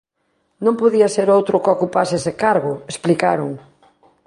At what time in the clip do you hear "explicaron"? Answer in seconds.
2.91-3.49